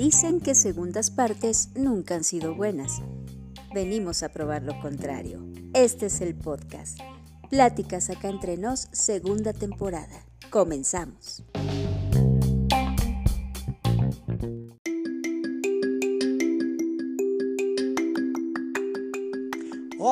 Dicen 0.00 0.40
que 0.40 0.54
segundas 0.54 1.10
partes 1.10 1.70
nunca 1.76 2.14
han 2.14 2.24
sido 2.24 2.54
buenas. 2.54 3.02
Venimos 3.74 4.22
a 4.22 4.30
probar 4.30 4.62
lo 4.62 4.80
contrario. 4.80 5.44
Este 5.74 6.06
es 6.06 6.20
el 6.20 6.34
podcast. 6.34 6.98
Pláticas 7.50 8.10
acá 8.10 8.28
entre 8.28 8.56
nos, 8.56 8.88
segunda 8.92 9.52
temporada. 9.52 10.24
Comenzamos. 10.50 11.44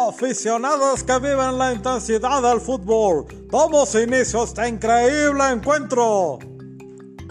Aficionados 0.08 1.02
que 1.02 1.18
viven 1.18 1.58
la 1.58 1.72
intensidad 1.72 2.42
del 2.42 2.60
fútbol, 2.60 3.26
damos 3.50 3.94
inicio 3.94 4.44
este 4.44 4.68
increíble 4.68 5.50
encuentro. 5.50 6.38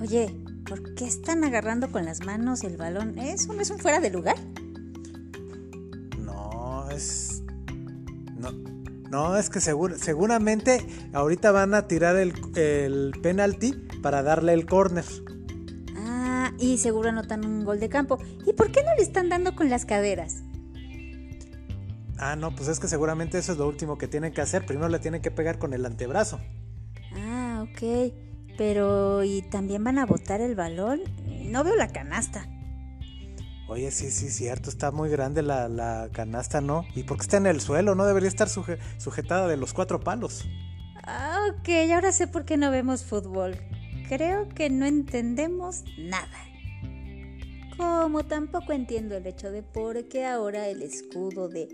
Oye, 0.01 0.35
¿por 0.67 0.95
qué 0.95 1.05
están 1.05 1.43
agarrando 1.43 1.91
con 1.91 2.05
las 2.05 2.25
manos 2.25 2.63
el 2.63 2.77
balón? 2.77 3.17
¿Eso 3.17 3.53
no 3.53 3.61
es 3.61 3.69
un 3.69 3.79
fuera 3.79 3.99
de 3.99 4.09
lugar? 4.09 4.35
No, 6.19 6.89
es. 6.91 7.41
No, 8.35 8.51
no 9.09 9.37
es 9.37 9.49
que 9.49 9.59
seguramente 9.61 10.85
ahorita 11.13 11.51
van 11.51 11.73
a 11.73 11.87
tirar 11.87 12.15
el, 12.17 12.33
el 12.55 13.11
penalti 13.21 13.73
para 14.01 14.23
darle 14.23 14.53
el 14.53 14.65
córner. 14.65 15.05
Ah, 15.95 16.51
y 16.59 16.77
seguro 16.77 17.09
anotan 17.09 17.45
un 17.45 17.65
gol 17.65 17.79
de 17.79 17.89
campo. 17.89 18.19
¿Y 18.45 18.53
por 18.53 18.71
qué 18.71 18.83
no 18.83 18.95
le 18.95 19.03
están 19.03 19.29
dando 19.29 19.55
con 19.55 19.69
las 19.69 19.85
caderas? 19.85 20.43
Ah, 22.19 22.35
no, 22.35 22.55
pues 22.55 22.67
es 22.67 22.79
que 22.79 22.87
seguramente 22.87 23.37
eso 23.37 23.51
es 23.51 23.57
lo 23.57 23.67
último 23.67 23.97
que 23.97 24.07
tienen 24.07 24.33
que 24.33 24.41
hacer. 24.41 24.65
Primero 24.65 24.89
le 24.89 24.99
tienen 24.99 25.21
que 25.21 25.31
pegar 25.31 25.59
con 25.59 25.73
el 25.73 25.85
antebrazo. 25.85 26.39
Ah, 27.13 27.63
ok. 27.63 28.13
Pero, 28.57 29.23
¿y 29.23 29.43
también 29.43 29.83
van 29.83 29.99
a 29.99 30.05
botar 30.05 30.41
el 30.41 30.55
balón? 30.55 31.01
No 31.43 31.63
veo 31.63 31.75
la 31.75 31.89
canasta. 31.89 32.47
Oye, 33.69 33.91
sí, 33.91 34.09
sí, 34.11 34.29
cierto, 34.29 34.69
está 34.69 34.91
muy 34.91 35.09
grande 35.09 35.41
la, 35.43 36.09
canasta, 36.13 36.61
¿no? 36.61 36.85
¿Y 36.95 37.03
por 37.03 37.17
qué 37.17 37.23
está 37.23 37.37
en 37.37 37.47
el 37.47 37.59
suelo? 37.59 37.95
No 37.95 38.05
debería 38.05 38.29
estar 38.29 38.47
sujetada 38.49 39.47
de 39.47 39.57
los 39.57 39.73
cuatro 39.73 39.99
palos. 39.99 40.45
Ah, 41.03 41.51
ok, 41.51 41.69
ahora 41.93 42.11
sé 42.11 42.27
por 42.27 42.45
qué 42.45 42.57
no 42.57 42.71
vemos 42.71 43.03
fútbol. 43.03 43.57
Creo 44.07 44.47
que 44.49 44.69
no 44.69 44.85
entendemos 44.85 45.83
nada. 45.97 46.47
Como 47.75 48.25
tampoco 48.25 48.71
entiendo 48.71 49.17
el 49.17 49.27
hecho 49.27 49.51
de 49.51 49.61
por 49.61 50.07
qué 50.07 50.25
ahora 50.25 50.67
el 50.67 50.81
escudo 50.81 51.49
de 51.49 51.67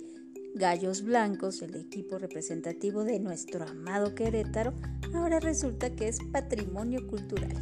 Gallos 0.56 1.02
Blancos, 1.02 1.64
el 1.64 1.76
equipo 1.76 2.20
representativo 2.20 3.04
de 3.04 3.20
nuestro 3.20 3.66
amado 3.66 4.14
Querétaro, 4.14 4.73
ahora 5.16 5.40
resulta 5.40 5.90
que 5.96 6.08
es 6.08 6.20
patrimonio 6.32 7.08
cultural. 7.08 7.54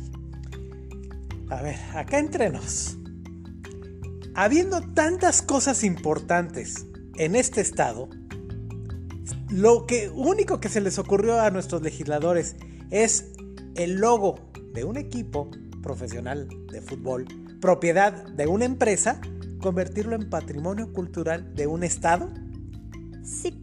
A 1.49 1.61
ver, 1.61 1.77
acá 1.93 2.19
entre 2.19 2.49
nos. 2.49 2.97
Habiendo 4.33 4.81
tantas 4.93 5.41
cosas 5.41 5.85
importantes 5.85 6.85
en 7.15 7.37
este 7.37 7.61
estado, 7.61 8.09
lo 9.49 9.85
que 9.85 10.09
único 10.09 10.59
que 10.59 10.67
se 10.67 10.81
les 10.81 10.99
ocurrió 10.99 11.39
a 11.39 11.49
nuestros 11.49 11.81
legisladores 11.81 12.57
es 12.89 13.31
el 13.75 14.01
logo 14.01 14.51
de 14.73 14.83
un 14.83 14.97
equipo 14.97 15.49
profesional 15.81 16.49
de 16.69 16.81
fútbol, 16.81 17.25
propiedad 17.61 18.11
de 18.11 18.47
una 18.47 18.65
empresa, 18.65 19.21
convertirlo 19.61 20.15
en 20.15 20.29
patrimonio 20.29 20.91
cultural 20.91 21.55
de 21.55 21.67
un 21.67 21.83
estado 21.85 22.29
Sí, 23.23 23.53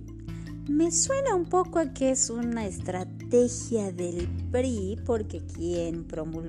me 0.68 0.92
suena 0.92 1.34
un 1.34 1.46
poco 1.46 1.78
a 1.78 1.92
que 1.92 2.10
es 2.10 2.30
una 2.30 2.66
estrategia 2.66 3.90
del 3.90 4.28
PRI 4.50 4.98
porque 5.04 5.40
quien, 5.46 6.06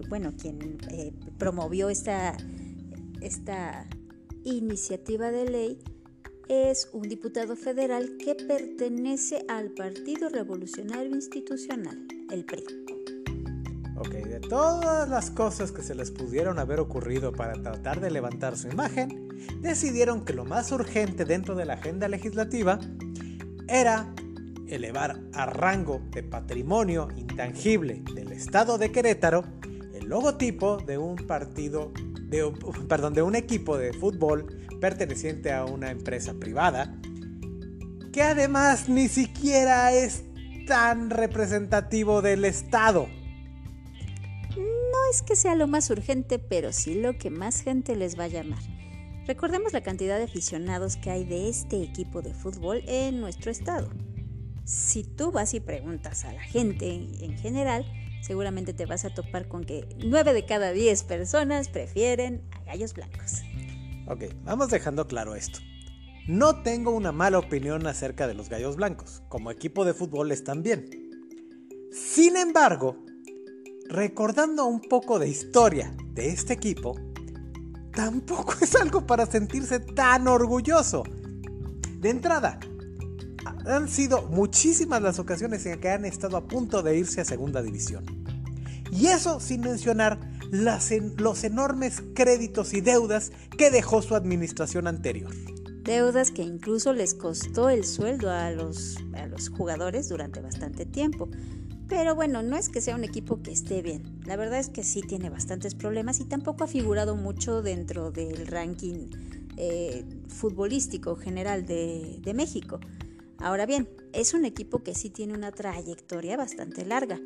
bueno, 0.10 0.34
quien 0.40 0.78
eh, 0.90 1.14
promovió 1.38 1.90
esta, 1.90 2.36
esta 3.22 3.88
iniciativa 4.44 5.32
de 5.32 5.50
ley 5.50 5.80
es 6.50 6.90
un 6.94 7.04
diputado 7.04 7.56
federal 7.56 8.18
que 8.18 8.36
pertenece 8.36 9.46
al 9.48 9.72
Partido 9.72 10.30
Revolucionario 10.30 11.16
Institucional, 11.16 12.08
el 12.32 12.44
PRI. 12.44 12.64
Ok, 13.98 14.10
de 14.10 14.40
todas 14.40 15.10
las 15.10 15.30
cosas 15.30 15.72
que 15.72 15.82
se 15.82 15.94
les 15.94 16.10
pudieron 16.10 16.58
haber 16.58 16.80
ocurrido 16.80 17.32
para 17.32 17.54
tratar 17.54 18.00
de 18.00 18.10
levantar 18.10 18.58
su 18.58 18.68
imagen, 18.68 19.29
decidieron 19.62 20.26
que 20.26 20.34
lo 20.34 20.46
más 20.46 20.72
urgente 20.72 21.26
dentro 21.26 21.56
de 21.56 21.66
la 21.66 21.74
agenda 21.74 22.08
legislativa 22.08 22.80
era 23.68 24.14
elevar 24.68 25.20
a 25.34 25.46
rango 25.46 26.02
de 26.12 26.24
patrimonio 26.24 27.10
intangible 27.16 28.04
del 28.14 28.32
Estado 28.32 28.78
de 28.78 28.92
Querétaro 28.92 29.44
el 29.94 30.08
logotipo 30.08 30.78
de 30.78 30.98
un 30.98 31.16
partido, 31.16 31.92
de, 32.22 32.52
perdón, 32.88 33.14
de 33.14 33.22
un 33.22 33.36
equipo 33.36 33.78
de 33.78 33.94
fútbol 33.94 34.46
perteneciente 34.80 35.52
a 35.52 35.66
una 35.66 35.92
empresa 35.92 36.34
privada, 36.34 36.96
que 38.14 38.22
además 38.22 38.88
ni 38.88 39.08
siquiera 39.08 39.92
es 39.92 40.24
tan 40.68 41.10
representativo 41.10 42.22
del 42.22 42.46
Estado 42.46 43.08
es 45.10 45.22
que 45.22 45.36
sea 45.36 45.56
lo 45.56 45.68
más 45.68 45.90
urgente, 45.90 46.40
pero 46.40 46.72
sí 46.72 46.96
lo 46.96 47.18
que 47.18 47.30
más 47.30 47.62
gente 47.62 47.96
les 47.96 48.18
va 48.18 48.26
a 48.26 48.28
llamar. 48.28 48.60
Recordemos 49.30 49.74
la 49.74 49.84
cantidad 49.84 50.18
de 50.18 50.24
aficionados 50.24 50.98
que 50.98 51.12
hay 51.12 51.24
de 51.24 51.50
este 51.50 51.84
equipo 51.84 52.24
de 52.24 52.34
fútbol 52.34 52.82
en 52.88 53.22
nuestro 53.22 53.52
estado. 53.52 53.88
Si 54.64 55.04
tú 55.04 55.32
vas 55.32 55.54
y 55.54 55.60
preguntas 55.60 56.26
a 56.26 56.34
la 56.34 56.42
gente 56.42 56.88
en 57.20 57.38
general, 57.38 57.86
seguramente 58.24 58.74
te 58.74 58.88
vas 58.88 59.06
a 59.06 59.14
topar 59.14 59.48
con 59.48 59.66
que 59.66 59.88
9 60.04 60.34
de 60.34 60.48
cada 60.48 60.72
10 60.72 61.04
personas 61.04 61.70
prefieren 61.70 62.42
a 62.58 62.64
gallos 62.64 62.96
blancos. 62.96 63.44
Ok, 64.08 64.34
vamos 64.46 64.72
dejando 64.72 65.08
claro 65.08 65.36
esto. 65.36 65.60
No 66.28 66.64
tengo 66.64 66.90
una 66.90 67.12
mala 67.12 67.38
opinión 67.38 67.86
acerca 67.86 68.26
de 68.26 68.34
los 68.34 68.50
gallos 68.50 68.78
blancos, 68.78 69.22
como 69.30 69.52
equipo 69.52 69.86
de 69.86 69.94
fútbol 69.94 70.32
están 70.32 70.64
bien. 70.64 70.90
Sin 71.92 72.36
embargo, 72.36 72.98
recordando 73.90 74.66
un 74.66 74.82
poco 74.82 75.20
de 75.20 75.30
historia 75.30 75.96
de 76.16 76.30
este 76.30 76.54
equipo, 76.54 76.96
tampoco 78.00 78.56
es 78.62 78.76
algo 78.76 79.06
para 79.06 79.26
sentirse 79.26 79.82
tan 79.82 80.28
orgulloso. 80.30 81.04
De 82.00 82.10
entrada, 82.10 82.58
han 83.66 83.90
sido 83.90 84.22
muchísimas 84.30 85.02
las 85.02 85.20
ocasiones 85.20 85.66
en 85.66 85.82
que 85.82 85.90
han 85.90 86.06
estado 86.06 86.38
a 86.38 86.48
punto 86.48 86.82
de 86.82 86.98
irse 86.98 87.20
a 87.20 87.26
segunda 87.26 87.62
división. 87.62 88.06
Y 88.90 89.08
eso 89.08 89.42
sin 89.42 89.62
mencionar 89.62 90.18
los 90.50 91.44
enormes 91.44 92.02
créditos 92.16 92.74
y 92.74 92.80
deudas 92.80 93.34
que 93.58 93.70
dejó 93.70 94.02
su 94.02 94.16
administración 94.16 94.88
anterior. 94.88 95.32
Deudas 95.84 96.32
que 96.32 96.42
incluso 96.42 96.94
les 96.94 97.14
costó 97.14 97.70
el 97.70 97.84
sueldo 97.84 98.32
a 98.32 98.50
los, 98.52 98.96
a 99.14 99.28
los 99.28 99.50
jugadores 99.50 100.08
durante 100.08 100.40
bastante 100.40 100.86
tiempo. 100.86 101.30
Pero 101.90 102.14
bueno, 102.14 102.44
no 102.44 102.56
es 102.56 102.70
que 102.70 102.82
sea 102.82 102.96
un 102.96 103.04
equipo 103.04 103.42
que 103.42 103.52
esté 103.52 103.82
bien. 103.82 104.22
La 104.26 104.36
verdad 104.38 104.60
es 104.60 104.70
que 104.70 104.84
sí 104.84 105.02
tiene 105.02 105.30
bastantes 105.32 105.74
problemas 105.74 106.20
y 106.20 106.26
tampoco 106.26 106.64
ha 106.64 106.68
figurado 106.68 107.16
mucho 107.16 107.64
dentro 107.64 108.12
del 108.12 108.46
ranking 108.46 109.08
eh, 109.58 110.06
futbolístico 110.28 111.16
general 111.16 111.66
de, 111.66 112.20
de 112.22 112.34
México. 112.36 112.80
Ahora 113.40 113.66
bien, 113.66 113.90
es 114.14 114.36
un 114.36 114.46
equipo 114.46 114.84
que 114.84 114.94
sí 114.94 115.10
tiene 115.10 115.34
una 115.34 115.52
trayectoria 115.52 116.38
bastante 116.38 116.86
larga. 116.86 117.20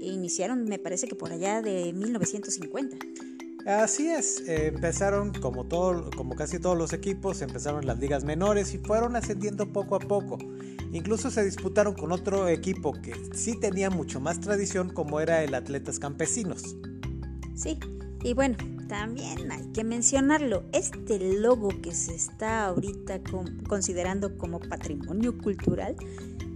Iniciaron, 0.00 0.64
me 0.64 0.78
parece 0.80 1.06
que 1.06 1.14
por 1.14 1.32
allá 1.32 1.62
de 1.62 1.92
1950. 1.92 2.96
Así 3.66 4.08
es, 4.08 4.42
empezaron 4.46 5.32
como, 5.32 5.64
todo, 5.64 6.10
como 6.16 6.34
casi 6.34 6.58
todos 6.58 6.76
los 6.76 6.92
equipos, 6.92 7.42
empezaron 7.42 7.86
las 7.86 7.98
ligas 7.98 8.24
menores 8.24 8.74
y 8.74 8.78
fueron 8.78 9.16
ascendiendo 9.16 9.70
poco 9.72 9.96
a 9.96 10.00
poco. 10.00 10.38
Incluso 10.92 11.30
se 11.30 11.44
disputaron 11.44 11.94
con 11.94 12.10
otro 12.10 12.48
equipo 12.48 12.92
que 12.92 13.12
sí 13.34 13.58
tenía 13.60 13.90
mucho 13.90 14.20
más 14.20 14.40
tradición 14.40 14.90
como 14.90 15.20
era 15.20 15.44
el 15.44 15.54
Atletas 15.54 15.98
Campesinos. 15.98 16.76
Sí, 17.54 17.78
y 18.22 18.34
bueno, 18.34 18.56
también 18.88 19.52
hay 19.52 19.70
que 19.72 19.84
mencionarlo, 19.84 20.64
este 20.72 21.18
logo 21.34 21.68
que 21.80 21.94
se 21.94 22.14
está 22.14 22.64
ahorita 22.64 23.20
considerando 23.68 24.36
como 24.36 24.58
patrimonio 24.58 25.38
cultural 25.38 25.94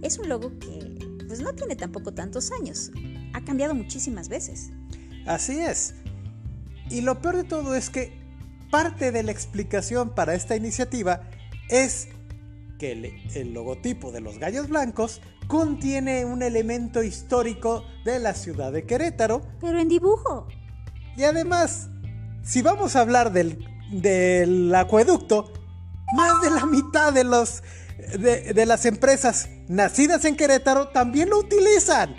es 0.01 0.19
un 0.19 0.27
logo 0.27 0.51
que 0.59 0.97
pues 1.27 1.39
no 1.39 1.53
tiene 1.53 1.75
tampoco 1.75 2.13
tantos 2.13 2.51
años, 2.51 2.91
ha 3.33 3.43
cambiado 3.43 3.73
muchísimas 3.73 4.27
veces. 4.27 4.71
Así 5.25 5.59
es, 5.59 5.95
y 6.89 7.01
lo 7.01 7.21
peor 7.21 7.37
de 7.37 7.43
todo 7.43 7.75
es 7.75 7.89
que 7.89 8.13
parte 8.69 9.11
de 9.11 9.23
la 9.23 9.31
explicación 9.31 10.13
para 10.13 10.35
esta 10.35 10.55
iniciativa 10.55 11.21
es 11.69 12.09
que 12.77 12.91
el, 13.33 13.53
logotipo 13.53 14.11
de 14.11 14.21
los 14.21 14.37
gallos 14.37 14.67
blancos 14.67 15.21
contiene 15.47 16.25
un 16.25 16.41
elemento 16.41 17.03
histórico 17.03 17.85
de 18.03 18.19
la 18.19 18.33
ciudad 18.33 18.71
de 18.71 18.85
Querétaro. 18.85 19.41
Pero 19.61 19.79
en 19.79 19.87
dibujo. 19.87 20.47
Y 21.15 21.23
además, 21.23 21.89
si 22.43 22.61
vamos 22.61 22.95
a 22.95 23.01
hablar 23.01 23.31
del, 23.31 23.65
del 23.91 24.73
acueducto, 24.75 25.53
más 26.15 26.41
de 26.41 26.49
la 26.49 26.65
mitad 26.65 27.13
de, 27.13 27.23
los, 27.23 27.63
de, 28.19 28.53
de 28.53 28.65
las 28.65 28.85
empresas 28.85 29.49
nacidas 29.67 30.25
en 30.25 30.35
Querétaro 30.35 30.89
también 30.89 31.29
lo 31.29 31.39
utilizan. 31.39 32.15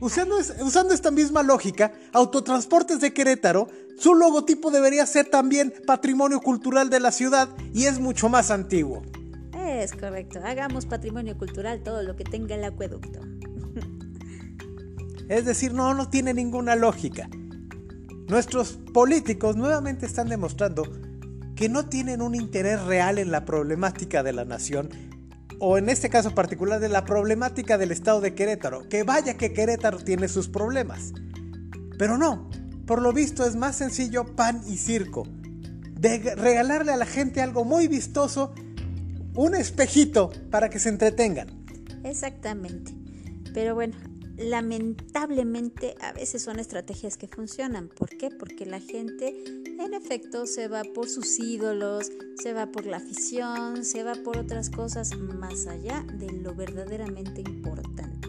Usando, 0.00 0.36
usando, 0.36 0.94
esta 0.94 1.10
misma 1.10 1.42
lógica, 1.42 1.92
Autotransportes 2.12 3.00
de 3.00 3.12
Querétaro, 3.12 3.68
su 3.98 4.14
logotipo 4.14 4.70
debería 4.70 5.06
ser 5.06 5.26
también 5.26 5.72
patrimonio 5.86 6.40
cultural 6.40 6.88
de 6.90 7.00
la 7.00 7.12
ciudad 7.12 7.48
y 7.74 7.84
es 7.84 7.98
mucho 7.98 8.28
más 8.28 8.50
antiguo. 8.50 9.02
Es 9.52 9.92
correcto, 9.92 10.40
hagamos 10.44 10.86
patrimonio 10.86 11.36
cultural 11.36 11.82
todo 11.82 12.02
lo 12.02 12.16
que 12.16 12.24
tenga 12.24 12.54
el 12.54 12.64
acueducto. 12.64 13.20
Es 15.28 15.44
decir, 15.44 15.74
no, 15.74 15.92
no 15.94 16.08
tiene 16.08 16.32
ninguna 16.32 16.74
lógica. 16.74 17.28
Nuestros 18.28 18.78
políticos 18.94 19.56
nuevamente 19.56 20.06
están 20.06 20.28
demostrando 20.28 20.84
que 21.54 21.68
no 21.68 21.86
tienen 21.86 22.22
un 22.22 22.34
interés 22.34 22.82
real 22.84 23.18
en 23.18 23.30
la 23.30 23.44
problemática 23.44 24.22
de 24.22 24.32
la 24.32 24.44
nación 24.44 24.88
o 25.58 25.76
en 25.76 25.88
este 25.88 26.08
caso 26.08 26.34
particular 26.34 26.80
de 26.80 26.88
la 26.88 27.04
problemática 27.04 27.78
del 27.78 27.90
estado 27.90 28.20
de 28.20 28.34
Querétaro, 28.34 28.88
que 28.88 29.02
vaya 29.02 29.36
que 29.36 29.52
Querétaro 29.52 29.98
tiene 29.98 30.28
sus 30.28 30.48
problemas. 30.48 31.12
Pero 31.98 32.16
no, 32.16 32.47
por 32.88 33.02
lo 33.02 33.12
visto 33.12 33.44
es 33.44 33.54
más 33.54 33.76
sencillo 33.76 34.34
pan 34.34 34.62
y 34.66 34.78
circo, 34.78 35.28
de 36.00 36.34
regalarle 36.34 36.90
a 36.90 36.96
la 36.96 37.04
gente 37.04 37.42
algo 37.42 37.66
muy 37.66 37.86
vistoso, 37.86 38.54
un 39.34 39.54
espejito 39.54 40.30
para 40.50 40.70
que 40.70 40.78
se 40.78 40.88
entretengan. 40.88 41.48
Exactamente. 42.02 42.94
Pero 43.52 43.74
bueno, 43.74 43.94
lamentablemente 44.38 45.96
a 46.00 46.12
veces 46.12 46.40
son 46.40 46.58
estrategias 46.58 47.18
que 47.18 47.28
funcionan. 47.28 47.88
¿Por 47.88 48.08
qué? 48.08 48.30
Porque 48.30 48.64
la 48.64 48.80
gente 48.80 49.34
en 49.66 49.92
efecto 49.92 50.46
se 50.46 50.66
va 50.68 50.82
por 50.94 51.10
sus 51.10 51.38
ídolos, 51.38 52.10
se 52.42 52.54
va 52.54 52.72
por 52.72 52.86
la 52.86 52.96
afición, 52.96 53.84
se 53.84 54.02
va 54.02 54.14
por 54.14 54.38
otras 54.38 54.70
cosas 54.70 55.14
más 55.18 55.66
allá 55.66 56.06
de 56.14 56.32
lo 56.32 56.54
verdaderamente 56.54 57.42
importante. 57.42 58.28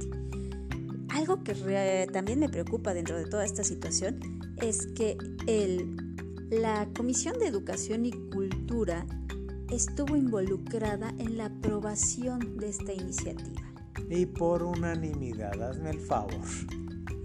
Algo 1.08 1.46
que 1.46 2.08
también 2.12 2.40
me 2.40 2.50
preocupa 2.50 2.94
dentro 2.94 3.18
de 3.18 3.26
toda 3.26 3.46
esta 3.46 3.64
situación 3.64 4.39
es 4.62 4.88
que 4.88 5.18
el, 5.48 5.96
la 6.50 6.88
Comisión 6.96 7.38
de 7.40 7.48
Educación 7.48 8.06
y 8.06 8.12
Cultura 8.12 9.06
estuvo 9.72 10.16
involucrada 10.16 11.14
en 11.18 11.38
la 11.38 11.46
aprobación 11.46 12.58
de 12.58 12.70
esta 12.70 12.94
iniciativa 12.94 13.70
y 14.10 14.26
por 14.26 14.64
unanimidad, 14.64 15.62
hazme 15.62 15.92
el 15.92 16.00
favor. 16.00 16.42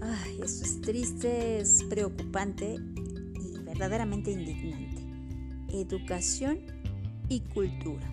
Ay, 0.01 0.39
esto 0.43 0.65
es 0.65 0.81
triste, 0.81 1.59
es 1.59 1.83
preocupante 1.89 2.75
y 2.75 3.57
verdaderamente 3.63 4.31
indignante. 4.31 5.01
Educación 5.69 6.59
y 7.27 7.39
cultura. 7.41 8.11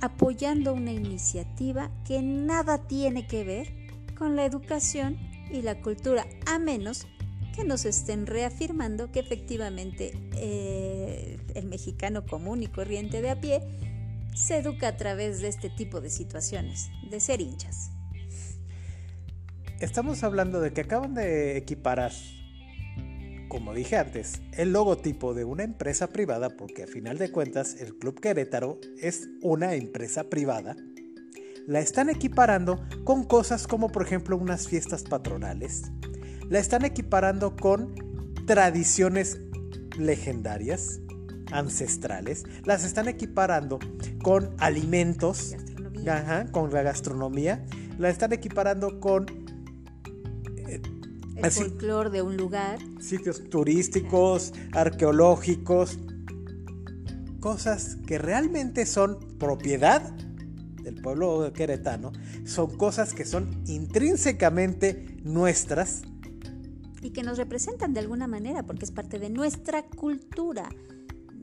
Apoyando 0.00 0.72
una 0.72 0.92
iniciativa 0.92 1.90
que 2.04 2.22
nada 2.22 2.86
tiene 2.86 3.26
que 3.26 3.44
ver 3.44 3.74
con 4.16 4.34
la 4.34 4.46
educación 4.46 5.18
y 5.50 5.62
la 5.62 5.80
cultura, 5.82 6.26
a 6.46 6.58
menos 6.58 7.06
que 7.54 7.64
nos 7.64 7.84
estén 7.84 8.26
reafirmando 8.26 9.12
que 9.12 9.20
efectivamente 9.20 10.12
eh, 10.36 11.38
el 11.54 11.66
mexicano 11.66 12.26
común 12.26 12.62
y 12.62 12.66
corriente 12.66 13.22
de 13.22 13.30
a 13.30 13.40
pie 13.40 13.62
se 14.34 14.58
educa 14.58 14.88
a 14.88 14.96
través 14.96 15.40
de 15.40 15.48
este 15.48 15.70
tipo 15.70 16.00
de 16.00 16.10
situaciones, 16.10 16.90
de 17.08 17.20
ser 17.20 17.40
hinchas. 17.40 17.90
Estamos 19.80 20.24
hablando 20.24 20.60
de 20.60 20.72
que 20.72 20.80
acaban 20.80 21.14
de 21.14 21.56
equiparar, 21.56 22.12
como 23.48 23.72
dije 23.72 23.98
antes, 23.98 24.42
el 24.52 24.72
logotipo 24.72 25.34
de 25.34 25.44
una 25.44 25.62
empresa 25.62 26.08
privada, 26.08 26.56
porque 26.56 26.84
a 26.84 26.86
final 26.86 27.18
de 27.18 27.30
cuentas 27.30 27.76
el 27.80 27.96
Club 27.98 28.20
Querétaro 28.20 28.80
es 29.00 29.28
una 29.42 29.74
empresa 29.74 30.24
privada. 30.24 30.74
La 31.66 31.80
están 31.80 32.10
equiparando 32.10 32.84
con 33.04 33.24
cosas 33.24 33.66
como 33.66 33.90
por 33.90 34.02
ejemplo 34.02 34.36
unas 34.36 34.66
fiestas 34.66 35.04
patronales. 35.04 35.84
La 36.48 36.58
están 36.58 36.84
equiparando 36.84 37.56
con 37.56 37.94
tradiciones 38.46 39.40
legendarias 39.98 41.00
ancestrales, 41.52 42.44
las 42.64 42.84
están 42.84 43.08
equiparando 43.08 43.78
con 44.22 44.50
alimentos, 44.58 45.54
con 46.52 46.72
la 46.72 46.82
gastronomía, 46.82 47.64
la 47.98 48.10
están 48.10 48.32
equiparando 48.32 49.00
con 49.00 49.26
eh, 50.56 50.82
el 51.36 51.50
folclore 51.50 52.10
de 52.10 52.22
un 52.22 52.36
lugar, 52.36 52.78
sitios 53.00 53.48
turísticos, 53.48 54.52
arqueológicos, 54.72 55.98
cosas 57.40 57.98
que 58.06 58.18
realmente 58.18 58.86
son 58.86 59.18
propiedad 59.38 60.12
del 60.82 60.96
pueblo 60.96 61.52
queretano, 61.54 62.12
son 62.44 62.76
cosas 62.76 63.14
que 63.14 63.24
son 63.24 63.62
intrínsecamente 63.66 65.16
nuestras 65.22 66.02
y 67.04 67.10
que 67.10 67.22
nos 67.22 67.38
representan 67.38 67.94
de 67.94 68.00
alguna 68.00 68.26
manera 68.26 68.64
porque 68.64 68.84
es 68.84 68.90
parte 68.90 69.20
de 69.20 69.30
nuestra 69.30 69.84
cultura 69.84 70.68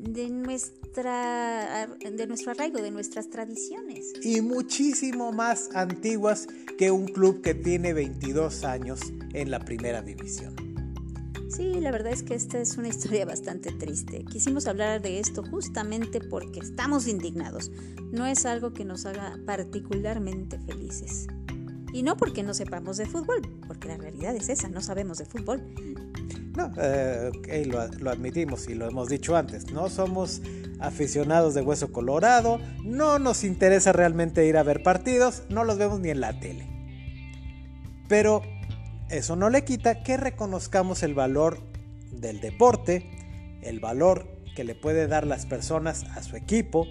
de, 0.02 0.30
nuestra, 0.30 1.88
de 1.88 2.28
nuestro 2.28 2.52
arraigo, 2.52 2.82
de 2.82 2.92
nuestras 2.92 3.30
tradiciones. 3.30 4.14
Y 4.24 4.42
muchísimo 4.42 5.32
más 5.32 5.70
antiguas 5.76 6.48
que 6.78 6.92
un 6.92 7.06
club 7.06 7.42
que 7.42 7.54
tiene 7.54 7.94
22 7.94 8.64
años 8.64 9.00
en 9.34 9.52
la 9.52 9.60
primera 9.60 10.02
división. 10.02 10.56
Sí, 11.50 11.74
la 11.82 11.92
verdad 11.92 12.14
es 12.14 12.24
que 12.24 12.34
esta 12.34 12.60
es 12.60 12.78
una 12.78 12.88
historia 12.88 13.26
bastante 13.26 13.72
triste. 13.72 14.24
Quisimos 14.24 14.68
hablar 14.68 15.02
de 15.02 15.20
esto 15.20 15.44
justamente 15.44 16.22
porque 16.22 16.62
estamos 16.62 17.08
indignados. 17.08 17.70
No 18.12 18.26
es 18.26 18.46
algo 18.46 18.74
que 18.74 18.86
nos 18.86 19.06
haga 19.06 19.38
particularmente 19.46 20.58
felices. 20.60 21.28
Y 21.94 22.04
no 22.04 22.16
porque 22.18 22.44
no 22.44 22.54
sepamos 22.54 22.98
de 22.98 23.06
fútbol, 23.06 23.42
porque 23.68 23.88
la 23.88 23.98
realidad 23.98 24.36
es 24.36 24.50
esa, 24.50 24.70
no 24.70 24.82
sabemos 24.82 25.18
de 25.18 25.26
fútbol. 25.26 25.62
No, 26.56 26.72
eh, 26.78 27.32
lo, 27.66 28.10
admitimos 28.10 28.68
y 28.68 28.76
lo 28.76 28.88
hemos 28.88 29.08
dicho 29.08 29.36
antes, 29.36 29.72
no 29.72 29.90
somos 29.90 30.42
aficionados 30.80 31.54
de 31.54 31.62
hueso 31.62 31.92
colorado, 31.92 32.60
no 32.84 33.20
nos 33.20 33.44
interesa 33.44 33.94
realmente 33.94 34.46
ir 34.46 34.58
a 34.58 34.64
ver 34.64 34.84
partidos, 34.84 35.44
no 35.50 35.64
los 35.64 35.78
vemos 35.78 36.00
ni 36.00 36.10
en 36.10 36.20
la 36.20 36.40
tele. 36.40 36.68
Pero 38.10 38.42
eso 39.10 39.36
no 39.38 39.50
le 39.50 39.64
quita 39.64 40.04
que 40.04 40.18
reconozcamos 40.18 41.04
el 41.04 41.14
valor 41.14 41.60
del 42.12 42.42
deporte, 42.42 43.10
el 43.62 43.80
valor 43.80 44.28
que 44.56 44.66
le 44.66 44.76
puede 44.76 45.08
dar 45.08 45.26
las 45.26 45.46
personas 45.46 46.04
a 46.16 46.24
su 46.24 46.36
equipo, 46.36 46.86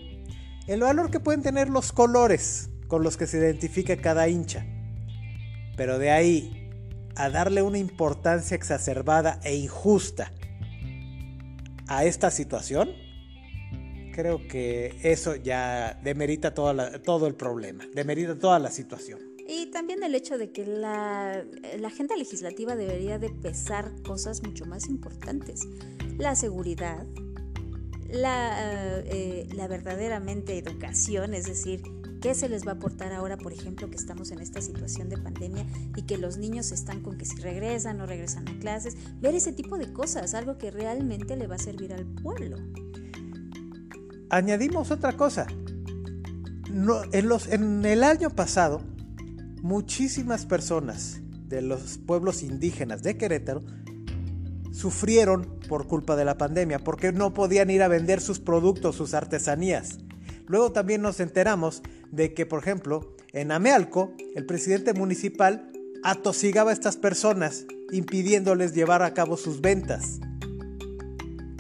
el 0.67 0.81
valor 0.81 1.11
que 1.11 1.21
pueden 1.21 1.43
tener 1.43 1.69
los 1.69 1.93
colores 1.93 2.71
con 2.89 3.03
los 3.03 3.17
que 3.17 3.27
se 3.27 3.39
identifica 3.39 3.97
cada 3.97 4.29
hincha. 4.29 4.65
Pero 5.81 5.99
de 5.99 6.11
ahí 6.11 6.69
a 7.17 7.31
darle 7.31 7.63
una 7.63 7.79
importancia 7.79 8.55
exacerbada 8.55 9.41
e 9.43 9.57
injusta 9.57 10.31
a 11.89 12.05
esta 12.05 12.31
situación, 12.31 12.91
creo 14.13 14.47
que 14.47 14.95
eso 15.03 15.37
ya 15.37 15.99
demerita 16.05 16.53
todo 16.53 17.27
el 17.27 17.35
problema, 17.35 17.87
demerita 17.95 18.39
toda 18.39 18.59
la 18.59 18.71
situación. 18.71 19.21
Y 19.49 19.71
también 19.71 20.03
el 20.03 20.15
hecho 20.15 20.37
de 20.37 20.53
que 20.53 20.67
la, 20.67 21.47
agenda 21.83 22.15
legislativa 22.15 22.77
debería 22.77 23.19
de 23.19 23.31
pesar 23.31 23.91
cosas 24.03 24.43
mucho 24.43 24.67
más 24.67 24.87
importantes. 24.87 25.63
La 26.19 26.37
seguridad, 26.37 27.07
la, 28.11 29.01
eh, 29.07 29.49
la 29.55 29.67
verdaderamente 29.67 30.59
educación, 30.59 31.33
es 31.33 31.47
decir, 31.47 31.81
¿Qué 32.21 32.35
se 32.35 32.51
les 32.51 32.67
va 32.67 32.73
a 32.73 32.75
aportar 32.75 33.15
ahora, 33.15 33.39
por 33.39 33.53
ejemplo, 33.53 33.89
que 33.89 33.97
estamos 33.97 34.31
en 34.31 34.41
esta 34.41 34.61
situación 34.61 35.09
de 35.09 35.17
pandemia 35.17 35.65
y 35.97 36.03
que 36.03 36.19
los 36.19 36.37
niños 36.37 36.71
están 36.71 37.01
con 37.01 37.17
que 37.17 37.25
si 37.25 37.37
regresan 37.37 37.99
o 38.03 38.07
regresan 38.07 38.47
a 38.47 38.59
clases? 38.59 38.95
Ver 39.21 39.35
ese 39.35 39.53
tipo 39.53 39.79
de 39.79 39.91
cosas, 39.91 40.35
algo 40.35 40.59
que 40.59 40.71
realmente 40.71 41.35
le 41.37 41.47
va 41.47 41.55
a 41.55 41.59
servir 41.59 41.95
al 41.95 42.05
pueblo. 42.05 42.59
Añadimos 44.29 44.91
otra 44.91 45.17
cosa. 45.17 45.47
en, 47.13 47.85
el 47.87 48.05
año 48.05 48.29
pasado, 48.29 48.83
muchísimas 49.63 50.45
personas 50.45 51.23
de 51.49 51.63
los 51.63 51.97
pueblos 51.97 52.43
indígenas 52.43 53.03
de 53.03 53.17
Querétaro 53.17 53.63
sufrieron 54.73 55.59
por 55.71 55.87
culpa 55.87 56.17
de 56.17 56.27
la 56.27 56.37
pandemia, 56.37 56.81
porque 56.81 57.13
no 57.13 57.33
podían 57.33 57.71
ir 57.71 57.83
a 57.83 57.89
vender 57.89 58.21
sus 58.21 58.41
productos, 58.41 58.97
sus 58.97 59.15
artesanías. 59.15 59.99
Luego 60.51 60.73
también 60.73 61.01
nos 61.01 61.21
enteramos 61.21 61.81
de 62.11 62.35
que, 62.35 62.45
por 62.45 62.59
ejemplo, 62.59 63.15
en 63.33 63.53
Amealco, 63.53 64.13
el 64.35 64.47
presidente 64.47 64.93
municipal 64.95 65.71
atosigaba 66.03 66.71
a 66.71 66.73
estas 66.73 66.97
personas, 66.97 67.67
impidiéndoles 67.93 68.75
llevar 68.75 69.05
a 69.05 69.15
cabo 69.15 69.37
sus 69.37 69.61
ventas. 69.61 70.19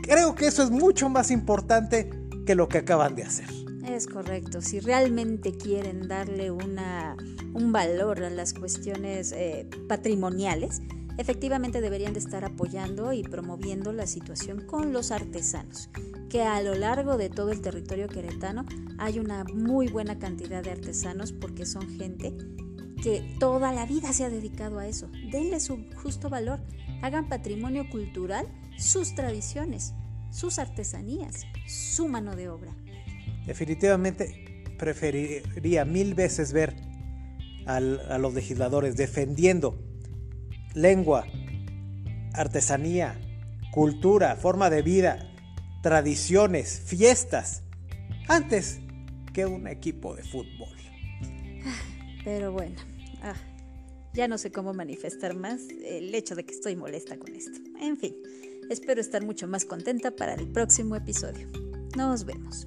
Creo 0.02 0.34
que 0.34 0.48
eso 0.48 0.64
es 0.64 0.72
mucho 0.72 1.08
más 1.08 1.30
importante 1.30 2.10
que 2.44 2.56
lo 2.56 2.68
que 2.68 2.78
acaban 2.78 3.14
de 3.14 3.22
hacer. 3.22 3.46
Es 3.86 4.08
correcto. 4.08 4.60
Si 4.60 4.80
realmente 4.80 5.56
quieren 5.56 6.08
darle 6.08 6.50
una, 6.50 7.16
un 7.54 7.70
valor 7.70 8.24
a 8.24 8.30
las 8.30 8.54
cuestiones 8.54 9.30
eh, 9.30 9.68
patrimoniales, 9.86 10.82
efectivamente 11.20 11.82
deberían 11.82 12.14
de 12.14 12.18
estar 12.18 12.46
apoyando 12.46 13.12
y 13.12 13.22
promoviendo 13.22 13.92
la 13.92 14.06
situación 14.06 14.62
con 14.62 14.94
los 14.94 15.10
artesanos, 15.10 15.90
que 16.30 16.42
a 16.42 16.62
lo 16.62 16.74
largo 16.74 17.18
de 17.18 17.28
todo 17.28 17.52
el 17.52 17.60
territorio 17.60 18.08
queretano 18.08 18.64
hay 18.96 19.18
una 19.18 19.44
muy 19.44 19.88
buena 19.88 20.18
cantidad 20.18 20.64
de 20.64 20.70
artesanos 20.70 21.32
porque 21.32 21.66
son 21.66 21.86
gente 21.98 22.34
que 23.02 23.36
toda 23.38 23.70
la 23.72 23.84
vida 23.84 24.14
se 24.14 24.24
ha 24.24 24.30
dedicado 24.30 24.78
a 24.78 24.86
eso. 24.86 25.10
Denle 25.30 25.60
su 25.60 25.84
justo 26.02 26.30
valor. 26.30 26.60
Hagan 27.02 27.28
patrimonio 27.28 27.88
cultural 27.90 28.46
sus 28.78 29.14
tradiciones, 29.14 29.92
sus 30.30 30.58
artesanías, 30.58 31.44
su 31.66 32.08
mano 32.08 32.34
de 32.34 32.48
obra. 32.48 32.74
Definitivamente 33.46 34.64
preferiría 34.78 35.84
mil 35.84 36.14
veces 36.14 36.54
ver 36.54 36.76
a 37.66 37.78
los 38.18 38.34
legisladores 38.34 38.96
defendiendo 38.96 39.89
lengua, 40.74 41.26
artesanía, 42.32 43.18
cultura, 43.72 44.36
forma 44.36 44.70
de 44.70 44.82
vida, 44.82 45.32
tradiciones, 45.82 46.82
fiestas, 46.84 47.62
antes 48.28 48.80
que 49.32 49.46
un 49.46 49.66
equipo 49.66 50.14
de 50.14 50.22
fútbol. 50.22 50.76
Pero 52.24 52.52
bueno, 52.52 52.76
ah, 53.22 53.34
ya 54.12 54.28
no 54.28 54.38
sé 54.38 54.52
cómo 54.52 54.74
manifestar 54.74 55.34
más 55.34 55.60
el 55.84 56.14
hecho 56.14 56.34
de 56.34 56.44
que 56.44 56.54
estoy 56.54 56.76
molesta 56.76 57.18
con 57.18 57.34
esto. 57.34 57.58
En 57.80 57.96
fin, 57.96 58.14
espero 58.68 59.00
estar 59.00 59.24
mucho 59.24 59.46
más 59.48 59.64
contenta 59.64 60.10
para 60.10 60.34
el 60.34 60.48
próximo 60.48 60.96
episodio. 60.96 61.48
Nos 61.96 62.24
vemos. 62.24 62.66